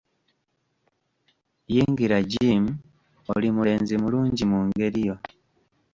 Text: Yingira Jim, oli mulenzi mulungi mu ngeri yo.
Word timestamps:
Yingira 1.73 2.17
Jim, 2.31 2.63
oli 3.35 3.47
mulenzi 3.55 3.93
mulungi 4.03 4.43
mu 4.51 4.59
ngeri 4.67 5.01
yo. 5.07 5.15